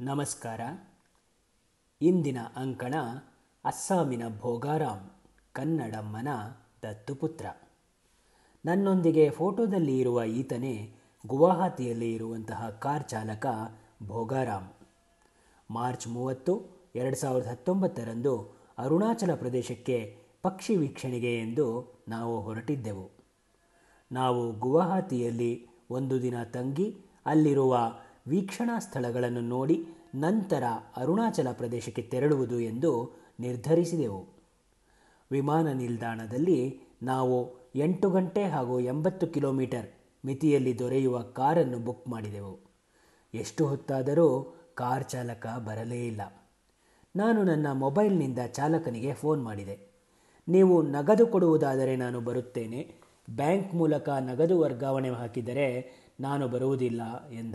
ನಮಸ್ಕಾರ. 0.00 0.60
ಇಂದಿನ 2.02 2.38
ಅಂಕಣ 2.56 2.94
ಅಸ್ಸಾಮಿನ 3.64 4.22
ಭೋಗಾರಾಮ್, 4.38 5.10
ಕನ್ನಡಮ್ಮನ 5.52 6.28
ದತ್ತುಪುತ್ರ. 6.82 7.46
ನನ್ನೊಂದಿಗೆ 8.66 9.30
ಫೋಟೋದಲ್ಲಿ 9.30 9.98
ಇರುವ 9.98 10.22
ಈತನೇ 10.22 10.94
ಗುವಾಹತಿಯಲ್ಲಿ 11.26 12.14
ಇರುವಂತಹ 12.14 12.70
ಕಾರ್ 12.70 13.04
ಚಾಲಕ 13.04 13.46
ಭೋಗಾರಾಮ್. 14.06 14.68
ಮಾರ್ಚ್ 15.70 16.08
ಮೂವತ್ತು, 16.08 16.62
ಎರಡು 16.94 17.16
ಸಾವಿರದ 17.16 17.46
ಹತ್ತೊಂಬತ್ತರಂದು 17.46 18.56
ಅರುಣಾಚಲ 18.78 19.34
ಪ್ರದೇಶಕ್ಕೆ 19.34 20.18
ಪಕ್ಷಿ 20.42 20.76
ವೀಕ್ಷಣೆಗೆ 20.76 21.40
ಎಂದು 21.40 21.94
ನಾವು 22.08 22.40
ಹೊರಟಿದ್ದೆವು. 22.40 23.10
ನಾವು 24.12 24.52
ಗುವಾಹತಿಯಲ್ಲಿ 24.52 25.66
ಒಂದು 25.90 26.22
ದಿನ 26.22 26.42
ತಂಗಿ, 26.42 26.96
ಅಲ್ಲಿರುವ 27.26 27.98
ವೀಕ್ಷಣಾ 28.28 28.78
ಸ್ಥಳಗಳನ್ನು 28.78 29.40
ನೋಡಿ 29.40 29.86
ನಂತರ 30.14 30.62
ಅರುಣಾಚಲ 30.96 31.48
ಪ್ರದೇಶಕ್ಕೆ 31.52 32.02
ತೆರಳುವುದು 32.02 32.60
ಎಂದು 32.60 33.12
ನಿರ್ಧರಿಸಿದೆವು. 33.40 34.26
ವಿಮಾನ 35.30 35.68
ನಿಲ್ದಾಣದಲ್ಲಿ 35.68 36.80
ನಾವು 37.02 37.58
ಎಂಟು 37.74 38.10
ಗಂಟೆ 38.10 38.44
ಹಾಗೂ 38.44 38.80
ಎಂಬತ್ತು 38.80 39.26
ಕಿಲೋಮೀಟರ್ 39.26 39.90
ಮಿತಿಯಲ್ಲಿ 40.26 40.78
ದೊರೆಯುವ 40.78 41.22
ಕಾರನ್ನು 41.22 41.78
ಬುಕ್ 41.78 42.08
ಮಾಡಿದೆವು. 42.08 42.60
ಎಷ್ಟು 43.34 43.66
ಹೊತ್ತಾದರೂ 43.66 44.54
ಕಾರ್ 44.74 45.04
ಚಾಲಕ 45.04 45.46
ಬರಲೇ 45.46 46.06
ಇಲ್ಲ. 46.06 46.20
ನಾನು 47.16 47.42
ನನ್ನ 47.42 47.66
ಮೊಬೈಲ್ನಿಂದ 47.72 48.38
ಚಾಲಕನಿಗೆ 48.46 49.14
ಫೋನ್ 49.14 49.44
ಮಾಡಿದೆ. 49.44 49.88
ನೀವು 50.48 50.82
ನಗದು 50.82 51.26
ಕೊಡುವುದಾದರೆ 51.26 51.96
ನಾನು 51.96 52.20
ಬರುತ್ತೇನೆ. 52.20 52.94
ಬ್ಯಾಂಕ್ 53.30 53.74
ಮೂಲಕ 53.74 54.08
ನಗದು 54.08 54.58
ವರ್ಗಾವಣೆ 54.58 55.10
ಹಾಕಿದರೆ 55.10 55.92
ನಾನು 56.20 56.48
ಬರುವುದಿಲ್ಲ 56.48 57.28
ಎಂದ. 57.30 57.54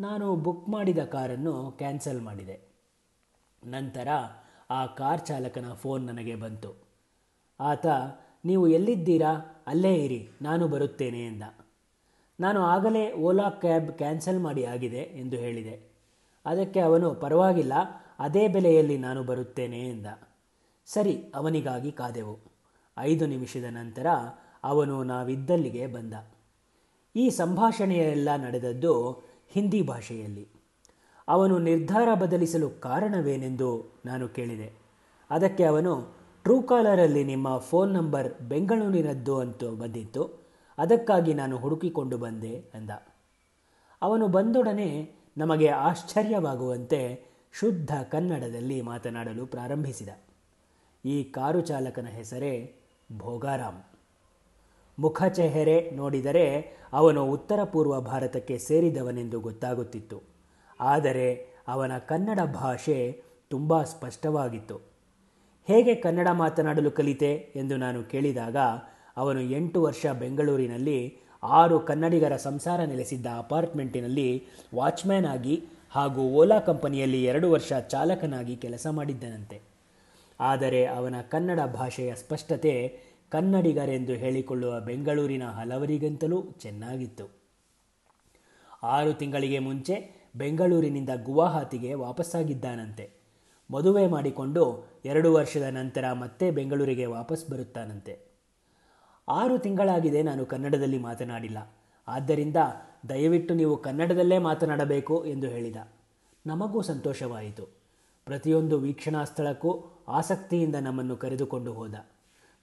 ನಾನು 0.00 0.36
ಬುಕ್ 0.36 0.68
ಮಾಡಿದ 0.68 0.98
ಕಾರನ್ನು 0.98 1.72
ಕ್ಯಾನ್ಸಲ್ 1.72 2.22
ಮಾಡಿದೆ. 2.22 2.60
ನಂತರ 3.66 4.08
ಆ 4.70 4.86
ಕಾರ್ 4.86 5.20
ಚಾಲಕನ 5.20 5.72
ಫೋನ್ 5.72 6.06
ನನಗೆ 6.06 6.34
ಬಂತು. 6.34 6.88
ಆತ, 7.60 7.86
ನೀವು 8.44 8.68
ಎಲ್ಲಿದ್ದೀರಾ? 8.68 9.62
ಅಲ್ಲೇ 9.66 9.94
ಇರಿ, 9.94 10.28
ನಾನು 10.42 10.68
ಬರುತ್ತೇನೆ 10.68 11.26
ಎಂದ. 11.26 11.42
ನಾನು 12.40 12.60
ಆಗಲೇ 12.60 13.12
ಓಲಾ 13.12 13.50
ಕ್ಯಾಬ್ 13.50 13.92
ಕ್ಯಾನ್ಸಲ್ 13.92 14.40
ಮಾಡಿ 14.40 14.64
ಆಗಿದೆ 14.64 14.96
ಎಂದು 14.96 15.36
ಹೇಳಿದೆ. 15.36 15.90
ಅದಕ್ಕೆ 16.46 16.80
ಅವನು, 16.80 17.14
ಪರವಾಗಿಲ್ಲ, 17.14 17.72
ಅದೇ 18.18 18.48
ಬೆಲೆಯಲ್ಲಿ 18.48 18.98
ನಾನು 18.98 19.24
ಬರುತ್ತೇನೆ 19.24 19.88
ಎಂದ. 19.88 20.06
ಸರಿ, 20.86 21.32
ಅವನಿಗಾಗಿ 21.34 21.92
ಕಾದೆವು. 21.92 22.38
ಐದು 22.98 23.26
ನಿಮಿಷದ 23.26 23.64
ನಂತರ 23.70 24.06
ಅವನು 24.64 25.04
ನಾವಿದ್ದಲ್ಲಿಗೆ 25.04 25.86
ಬಂದ. 25.86 26.14
ಈ 27.16 27.30
ಸಂಭಾಷಣೆಯೆಲ್ಲ 27.30 28.36
ನಡೆದದ್ದು 28.36 29.22
ಹಿಂದಿ 29.48 29.82
ಭಾಷೆಯಲ್ಲಿ. 29.82 30.48
ಅವನು 31.28 31.58
ನಿರ್ಧಾರ 31.58 32.14
ಬದಲಿಸಲು 32.14 32.70
ಕಾರಣವೇನೆಂದು 32.70 34.00
ನಾನು 34.06 34.28
ಕೇಳಿದೆ. 34.28 34.72
ಅದಕ್ಕೆ 35.30 35.64
ಅವನು, 35.64 36.16
ಟ್ರೂ 36.42 36.62
ಕಾಲರಲ್ಲಿ 36.62 37.24
ನಿಮ್ಮ 37.24 37.58
ಫೋನ್ 37.58 37.94
ನಂಬರ್ 37.94 38.34
ಬೆಂಗಳೂರಿನದ್ದು 38.34 39.38
ಅಂತೂ 39.38 39.70
ಬಂದಿತ್ತು. 39.70 40.46
ಅದಕ್ಕಾಗಿ 40.78 41.34
ನಾನು 41.34 41.56
ಹುಡುಕಿಕೊಂಡು 41.56 42.18
ಬಂದೆ, 42.18 42.60
ಅಂದ. 42.60 42.90
ಅವನು 44.02 44.28
ಬಂದೊಡನೆ, 44.28 45.12
ನಮಗೆ 45.38 45.68
ಆಶ್ಚರ್ಯವಾಗುವಂತೆ 45.68 47.24
ಶುದ್ಧ 47.52 47.96
ಕನ್ನಡದಲ್ಲಿ 48.10 48.82
ಮಾತನಾಡಲು 48.82 49.46
ಪ್ರಾರಂಭಿಸಿದ. 49.46 50.08
ಈ 51.04 51.24
ಕಾರು 51.24 51.60
ಚಾಲಕನ 51.60 52.06
ಹೆಸರೇ 52.06 52.80
ಭೋಗಾರಾಮ್. 53.16 53.95
ಮುಖಚೆಹರೆ 54.98 55.90
ನೋಡಿದರೆ 55.90 56.76
ಅವನು 56.92 57.24
ಉತ್ತರ 57.24 57.64
ಪೂರ್ವ 57.64 58.00
ಭಾರತಕ್ಕೆ 58.00 58.58
ಸೇರಿದವನೆಂದು 58.58 59.40
ಗೊತ್ತಾಗುತ್ತಿತ್ತು. 59.40 60.22
ಆದರೆ 60.80 61.56
ಅವನ 61.68 61.98
ಕನ್ನಡ 61.98 62.40
ಭಾಷೆ 62.40 63.22
ತುಂಬ 63.50 63.82
ಸ್ಪಷ್ಟವಾಗಿತ್ತು. 63.82 64.76
ಹೇಗೆ 65.66 65.94
ಕನ್ನಡ 65.94 66.28
ಮಾತನಾಡಲು 66.32 66.90
ಕಲಿತೆ 66.90 67.52
ಎಂದು 67.56 67.76
ನಾನು 67.76 68.02
ಕೇಳಿದಾಗ, 68.02 68.56
ಅವನು 69.16 69.40
ಎಂಟು 69.40 69.82
ವರ್ಷ 69.82 70.06
ಬೆಂಗಳೂರಿನಲ್ಲಿ 70.06 71.18
ಆರು 71.42 71.80
ಕನ್ನಡಿಗರ 71.80 72.36
ಸಂಸಾರ 72.36 72.80
ನೆಲೆಸಿದ್ದ 72.80 73.26
ಅಪಾರ್ಟ್ಮೆಂಟಿನಲ್ಲಿ 73.38 74.46
ವಾಚ್ಮ್ಯಾನ್ 74.74 75.26
ಆಗಿ 75.26 75.64
ಹಾಗೂ 75.90 76.22
ಓಲಾ 76.22 76.60
ಕಂಪನಿಯಲ್ಲಿ 76.60 77.24
ಎರಡು 77.24 77.50
ವರ್ಷ 77.50 77.72
ಚಾಲಕನಾಗಿ 77.72 78.56
ಕೆಲಸ 78.56 78.86
ಮಾಡಿದ್ದನಂತೆ. 78.90 79.60
ಆದರೆ 80.40 80.86
ಅವನ 80.86 81.14
ಕನ್ನಡ 81.28 81.60
ಭಾಷೆಯ 81.60 82.14
ಸ್ಪಷ್ಟತೆ 82.14 83.00
ಕನ್ನಡಿಗರೆಂದು 83.28 84.12
ಹೇಳಿಕೊಳ್ಳುವ 84.12 84.80
ಬೆಂಗಳೂರಿನ 84.80 85.44
ಹಲವರಿಗಿಂತಲೂ 85.44 86.44
ಚೆನ್ನಾಗಿತ್ತು. 86.52 87.30
ಆರು 88.82 89.14
ತಿಂಗಳಿಗೆ 89.14 89.58
ಮುಂಚೆ 89.58 90.26
ಬೆಂಗಳೂರಿನಿಂದ 90.36 91.08
ಗುವಾಹತಿಗೆ 91.24 91.94
ವಾಪಸ್ಸಾಗಿದ್ದಾನಂತೆ. 91.94 93.10
ಮದುವೆ 93.70 94.06
ಮಾಡಿಕೊಂಡು 94.06 94.86
ಎರಡು 95.04 95.32
ವರ್ಷದ 95.32 95.62
ನಂತರ 95.62 96.12
ಮತ್ತೆ 96.12 96.50
ಬೆಂಗಳೂರಿಗೆ 96.50 97.06
ವಾಪಸ್ 97.06 97.50
ಬರುತ್ತಾನಂತೆ. 97.50 98.18
ಆರು 99.28 99.58
ತಿಂಗಳಾಗಿದೆ 99.58 100.22
ನಾನು 100.22 100.46
ಕನ್ನಡದಲ್ಲಿ 100.46 100.98
ಮಾತನಾಡಿಲ್ಲ. 100.98 101.76
ಆದ್ದರಿಂದ 102.08 102.56
ದಯವಿಟ್ಟು 103.08 103.54
ನೀವು 103.54 103.76
ಕನ್ನಡದಲ್ಲೇ 103.76 104.38
ಮಾತನಾಡಬೇಕು 104.38 105.24
ಎಂದು 105.24 105.46
ಹೇಳಿದ. 105.46 105.76
ನಮಗೂ 106.46 106.82
ಸಂತೋಷವಾಯಿತು. 106.82 107.68
ಪ್ರತಿಯೊಂದು 108.24 108.78
ವೀಕ್ಷಣಾ 108.78 109.24
ಸ್ಥಳಕ್ಕೂ 109.24 109.84
ಆಸಕ್ತಿಯಿಂದ 110.08 110.74
ನಮ್ಮನ್ನು 110.74 111.16
ಕರೆದುಕೊಂಡು 111.16 111.72
ಹೋದ. 111.72 111.94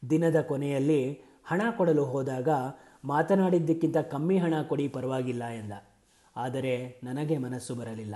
ದಿನದ 0.10 0.42
ಕೊನೆಯಲ್ಲಿ 0.42 1.22
ಹಣ 1.46 1.62
ಕೊಡಲು 1.78 2.06
ಹೋದಾಗ 2.06 2.50
ಮಾತನಾಡಿದ್ದಕ್ಕಿಂತ 3.06 3.98
ಕಮ್ಮಿ 3.98 4.38
ಹಣ 4.38 4.54
ಕೊಡಿ 4.62 4.88
ಪರವಾಗಿಲ್ಲ 4.88 5.44
ಎಂದ. 5.44 5.72
ಆದರೆ 6.36 7.00
ನನಗೆ 7.04 7.38
ಮನಸ್ಸು 7.38 7.76
ಬರಲಿಲ್ಲ. 7.76 8.16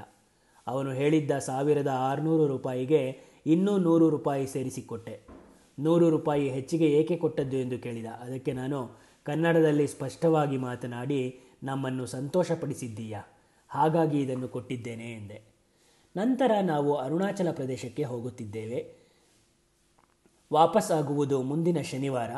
ಅವನು 0.67 0.91
ಹೇಳಿದ್ದ 0.91 1.31
ಸಾವಿರದ 1.39 1.87
ಆರುನೂರು 1.87 2.47
ರೂಪಾಯಿಗೆ 2.47 3.19
ಇನ್ನೂ 3.45 3.77
ನೂರು 3.77 4.09
ರೂಪಾಯಿ 4.09 4.47
ಸೇರಿಸಿಕೊಟ್ಟೆ. 4.47 5.21
ನೂರು 5.79 6.09
ರೂಪಾಯಿ 6.09 6.49
ಹೆಚ್ಚಿಗೆ 6.49 6.85
ಏಕೆ 6.85 7.17
ಕೊಟ್ಟದ್ದು 7.17 7.57
ಎಂದು 7.57 7.79
ಕೇಳಿದ. 7.79 8.05
ಅದಕ್ಕೆ 8.05 8.53
ನಾನು, 8.53 8.99
ಕನ್ನಡದಲ್ಲಿ 9.23 9.87
ಸ್ಪಷ್ಟವಾಗಿ 9.87 10.57
ಮಾತನಾಡಿ, 10.57 11.39
ನಮ್ಮನ್ನು 11.63 12.05
ಸಂತೋಷಪಡಿಸಿದ್ದೀಯಾ? 12.05 13.23
ಹಾಗಾಗಿ 13.69 14.21
ಇದನ್ನು 14.21 14.47
ಕೊಟ್ಟಿದ್ದೇನೆ 14.47 15.13
ಎಂದೆ. 15.13 15.41
ನಂತರ 16.17 16.51
ನಾವು 16.61 16.95
ಅರುಣಾಚಲ 16.95 17.47
ಪ್ರದೇಶಕ್ಕೆ 17.51 18.03
ಹೋಗುತ್ತಿದ್ದೇವೆ. 18.03 19.06
ವಾಪಸ್ 20.53 20.91
ಆಗುವುದು 20.91 21.43
ಮುಂದಿನ 21.43 21.81
ಶನಿವಾರ. 21.81 22.31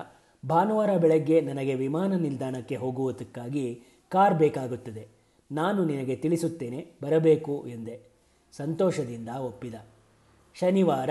ಭಾನುವಾರ 0.50 0.98
ಬೆಳಗ್ಗೆ 0.98 1.42
ನನಗೆ 1.42 1.76
ವಿಮಾನ 1.76 2.14
ನಿಲ್ದಾಣಕ್ಕೆ 2.14 2.76
ಹೋಗುವುದಕ್ಕಾಗಿ 2.76 3.82
ಕಾರ್ 4.10 4.34
ಬೇಕಾಗುತ್ತದೆ. 4.34 5.08
ನಾನು 5.52 5.86
ನಿನಗೆ 5.86 6.16
ತಿಳಿಸುತ್ತೇನೆ, 6.16 6.92
ಬರಬೇಕು 7.04 7.68
ಎಂದೆ. 7.68 8.00
ಸಂತೋಷದಿಂದ 8.52 9.30
ಒಪ್ಪಿದ. 9.30 9.76
ಶನಿವಾರ 10.54 11.10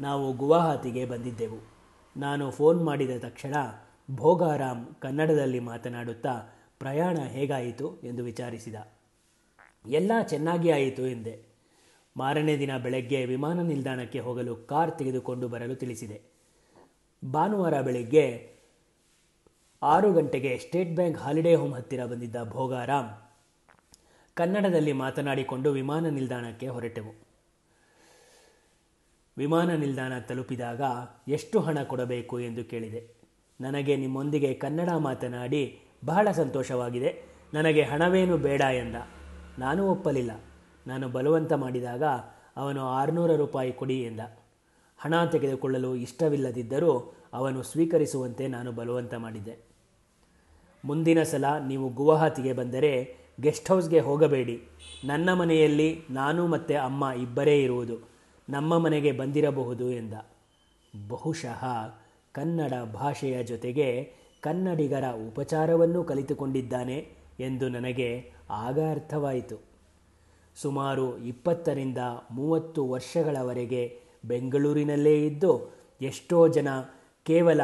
ನಾವು 0.00 0.32
ಗುವಾಹತಿಗೆ 0.32 1.06
ಬಂದಿದ್ದೆವು. 1.06 1.68
ನಾನು 2.16 2.50
ಫೋನ್ 2.50 2.84
ಮಾಡಿದ 2.84 3.10
ತಕ್ಷಣ, 3.18 3.54
ಭೋಗಾರಾಮ್ 4.10 4.86
ಕನ್ನಡದಲ್ಲಿ 5.00 5.60
ಮಾತನಾಡುತ್ತಾ, 5.60 6.54
ಪ್ರಯಾಣ 6.78 7.16
ಹೇಗಾಯಿತು 7.16 8.00
ಎಂದು 8.00 8.24
ವಿಚಾರಿಸಿದ. 8.24 8.74
ಎಲ್ಲ 9.88 10.12
ಚೆನ್ನಾಗಿ 10.22 10.70
ಆಯಿತು 10.70 11.06
ಎಂದೆ. 11.06 11.42
ಮಾರನೇ 12.16 12.58
ದಿನ 12.58 12.78
ಬೆಳಗ್ಗೆ 12.78 13.24
ವಿಮಾನ 13.24 13.60
ನಿಲ್ದಾಣಕ್ಕೆ 13.60 14.20
ಹೋಗಲು 14.20 14.56
ಕಾರ್ 14.56 14.98
ತೆಗೆದುಕೊಂಡು 14.98 15.48
ಬರಲು 15.48 15.74
ತಿಳಿಸಿದೆ. 15.74 16.35
ಭಾನುವಾರ 17.32 17.80
ಬೆಳಗ್ಗೆ 17.80 18.56
ಆರು 19.82 20.12
ಗಂಟೆಗೆ 20.12 20.58
ಸ್ಟೇಟ್ 20.58 20.94
ಬ್ಯಾಂಕ್ 20.94 21.18
ಹಾಲಿಡೇ 21.18 21.54
ಹೋಮ್ 21.54 21.74
ಹತ್ತಿರ 21.74 22.04
ಬಂದಿದ್ದ 22.04 22.36
ಭೋಗಾರಾಮ್ 22.48 23.08
ಕನ್ನಡದಲ್ಲಿ 24.34 24.92
ಮಾತನಾಡಿಕೊಂಡು 24.92 25.72
ವಿಮಾನ 25.72 26.08
ನಿಲ್ದಾಣಕ್ಕೆ 26.08 26.68
ಹೊರಟೆವು. 26.68 27.26
ವಿಮಾನ 29.38 29.70
ನಿಲ್ದಾಣ 29.70 30.18
ತಲುಪಿದಾಗ 30.18 30.82
ಎಷ್ಟು 31.28 31.60
ಹಣ 31.60 31.82
ಕೊಡಬೇಕು 31.82 32.40
ಎಂದು 32.40 32.64
ಕೇಳಿದೆ. 32.64 33.14
ನನಗೆ 33.60 33.96
ನಿಮ್ಮೊಂದಿಗೆ 33.96 34.54
ಕನ್ನಡ 34.54 34.90
ಮಾತನಾಡಿ 34.90 35.78
ಬಹಳ 36.04 36.30
ಸಂತೋಷವಾಗಿದೆ. 36.30 37.22
ನನಗೆ 37.54 37.82
ಹಣವೇನು 37.82 38.38
ಬೇಡ 38.38 38.60
ಎಂದ. 38.60 38.96
ನಾನು 39.58 39.86
ಒಪ್ಪಲಿಲ್ಲ. 39.86 40.30
ನಾನು 40.86 41.08
ಬಲವಂತ 41.08 41.52
ಮಾಡಿದಾಗ 41.52 42.02
ಅವನು 42.56 42.88
ಆರುನೂರು 42.88 43.36
ರೂಪಾಯಿ 43.36 43.72
ಕೊಡಿ 43.72 44.02
ಎಂದ. 44.02 44.20
ಹಣ 45.06 45.24
ತೆಗೆದುಕೊಳ್ಳಲು 45.24 45.94
ಇಷ್ಟವಿಲ್ಲದಿದ್ದರೂ 45.94 47.14
ಅವನು 47.32 47.62
ಸ್ವೀಕರಿಸುವಂತೆ 47.62 48.48
ನಾನು 48.48 48.72
ಬಲವಂತ 48.72 49.14
ಮಾಡಿದ್ದೆ. 49.14 49.58
ಮುಂದಿನ 50.84 51.22
ಸಲ 51.22 51.44
ನೀವು 51.66 51.88
ಗುವಾಹತಿಗೆ 51.88 52.52
ಬಂದರೆ 52.52 53.16
ಗೆಸ್ಟ್ 53.40 53.68
ಹೌಸ್ಗೆ 53.68 54.00
ಹೋಗಬೇಡಿ. 54.00 54.62
ನನ್ನ 55.04 55.32
ಮನೆಯಲ್ಲಿ 55.32 56.02
ನಾನು 56.10 56.46
ಮತ್ತು 56.46 56.84
ಅಮ್ಮ 56.84 57.04
ಇಬ್ಬರೇ 57.22 57.62
ಇರುವುದು. 57.62 57.96
ನಮ್ಮ 58.48 58.78
ಮನೆಗೆ 58.78 59.12
ಬಂದಿರಬಹುದು 59.12 59.90
ಎಂದ. 59.90 60.14
ಬಹುಶಃ 61.08 61.64
ಕನ್ನಡ 62.32 62.72
ಭಾಷೆಯ 62.92 63.42
ಜೊತೆಗೆ 63.42 64.12
ಕನ್ನಡಿಗರ 64.40 65.04
ಉಪಚಾರವನ್ನು 65.28 66.04
ಕಲಿತುಕೊಂಡಿದ್ದಾನೆ 66.04 67.08
ಎಂದು 67.40 67.68
ನನಗೆ 67.68 68.32
ಆಗ 68.50 68.78
ಅರ್ಥವಾಯಿತು. 68.90 69.56
ಸುಮಾರು 70.56 71.18
ಇಪ್ಪತ್ತರಿಂದ 71.18 71.98
ಮೂವತ್ತು 72.30 72.88
ವರ್ಷಗಳವರೆಗೆ 72.88 74.05
ಬೆಂಗಳೂರಿನಲ್ಲೇ 74.24 75.26
ಇದ್ದು 75.26 75.72
ಎಷ್ಟೋ 76.00 76.48
ಜನ 76.48 76.68
ಕೇವಲ 77.24 77.60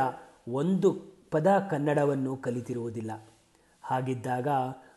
ಒಂದು 0.48 1.12
ಪದ 1.30 1.46
ಕನ್ನಡವನ್ನು 1.70 2.36
ಕಲಿತಿರುವುದಿಲ್ಲ. 2.36 3.28
ಹಾಗಿದ್ದಾಗ 3.82 4.48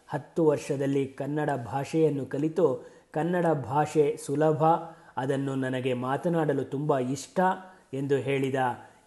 ಹತ್ತು 0.08 0.46
ವರ್ಷದಲ್ಲಿ 0.46 1.06
ಕನ್ನಡ 1.06 1.50
ಭಾಷೆಯನ್ನು 1.66 2.26
ಕಲಿತು 2.26 2.88
ಕನ್ನಡ 3.12 3.46
ಭಾಷೆ 3.46 4.18
ಸುಲಭ, 4.18 4.64
ಅದನ್ನು 5.18 5.56
ನನಗೆ 5.56 5.94
ಮಾತನಾಡಲು 5.94 6.64
ತುಂಬ 6.64 7.00
ಇಷ್ಟ 7.00 7.40
ಎಂದು 7.94 8.16
ಹೇಳಿದ 8.16 8.56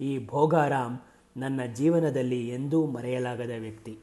ಈ 0.00 0.26
ಭೋಗಾರಾಮ್ 0.26 0.98
ನನ್ನ 1.36 1.60
ಜೀವನದಲ್ಲಿ 1.74 2.48
ಎಂದೂ 2.48 2.86
ಮರೆಯಲಾಗದ 2.86 3.50
ವ್ಯಕ್ತಿ. 3.58 3.98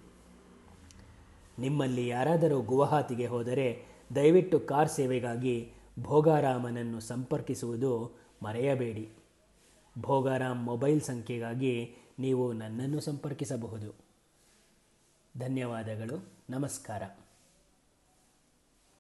ನಿಮ್ಮಲ್ಲಿ 1.60 2.08
ಯಾರಾದರೂ 2.08 2.62
ಗುವಾಹತಿಗೆ 2.62 3.26
ಹೋದರೆ 3.26 3.86
ದಯವಿಟ್ಟು 4.16 4.60
ಕಾರ್ 4.60 4.90
ಸೇವೆಗಾಗಿ 4.90 5.72
ಭೋಗಾರಾಮನನ್ನು 6.00 7.00
ಸಂಪರ್ಕಿಸುವುದು 7.00 8.25
ಮರೆಯಬೇಡಿ. 8.44 9.12
ಭೋಗಾರಾಮ್ 10.00 10.66
ಮೊಬೈಲ್ 10.66 11.02
ಸಂಖ್ಯೆಗಾಗಿ 11.02 11.96
ನೀವು 12.20 12.54
ನನ್ನನ್ನು 12.54 13.02
ಸಂಪರ್ಕಿಸಬಹುದು. 13.02 13.94
ಧನ್ಯವಾದಗಳು. 15.38 16.34
ನಮಸ್ಕಾರ. 16.50 17.02